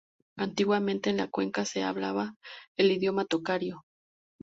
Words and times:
Antiguamente 0.35 1.11
en 1.11 1.17
la 1.17 1.27
cuenca 1.27 1.63
se 1.63 1.83
hablaba 1.83 2.33
el 2.75 2.89
idioma 2.91 3.25
tocario. 3.25 3.83